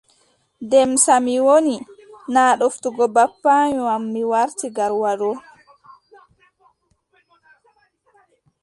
Demsa 0.69 1.15
mi 1.25 1.35
woni. 1.45 1.75
naa 2.33 2.57
ɗoftugo 2.59 3.05
babbaayo 3.15 3.83
am 3.95 4.03
mi 4.13 4.21
warti 4.31 4.67
Garwa 4.75 5.11
ɗo. 5.19 5.31